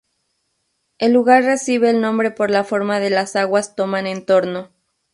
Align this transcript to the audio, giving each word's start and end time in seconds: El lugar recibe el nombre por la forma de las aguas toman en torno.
El 0.97 1.13
lugar 1.13 1.43
recibe 1.43 1.91
el 1.91 2.01
nombre 2.01 2.31
por 2.31 2.49
la 2.49 2.63
forma 2.63 2.99
de 2.99 3.11
las 3.11 3.35
aguas 3.35 3.75
toman 3.75 4.07
en 4.07 4.25
torno. 4.25 4.71